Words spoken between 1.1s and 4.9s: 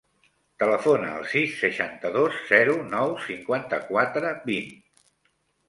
al sis, seixanta-dos, zero, nou, cinquanta-quatre, vint.